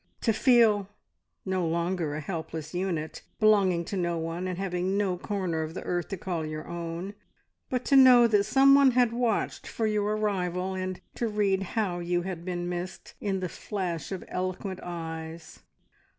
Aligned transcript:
To 0.21 0.33
feel 0.33 0.89
no 1.45 1.63
longer 1.67 2.15
a 2.15 2.21
helpless 2.21 2.73
unit, 2.73 3.21
belonging 3.39 3.85
to 3.85 3.95
no 3.95 4.17
one, 4.17 4.47
and 4.47 4.57
having 4.57 4.97
no 4.97 5.15
corner 5.15 5.61
of 5.61 5.75
the 5.75 5.83
earth 5.83 6.07
to 6.07 6.17
call 6.17 6.43
your 6.43 6.67
own, 6.67 7.13
but 7.69 7.85
to 7.85 7.95
know 7.95 8.25
that 8.25 8.45
someone 8.45 8.89
had 8.93 9.13
watched 9.13 9.67
for 9.67 9.85
your 9.85 10.17
arrival, 10.17 10.73
and 10.73 10.99
to 11.13 11.27
read 11.27 11.61
how 11.77 11.99
you 11.99 12.23
had 12.23 12.43
been 12.43 12.67
missed, 12.67 13.13
in 13.21 13.41
the 13.41 13.47
flash 13.47 14.11
of 14.11 14.23
eloquent 14.27 14.79
eyes. 14.81 15.59